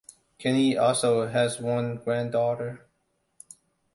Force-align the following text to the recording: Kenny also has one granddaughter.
Kenny 0.39 0.75
also 0.75 1.27
has 1.27 1.59
one 1.61 1.97
granddaughter. 1.97 2.87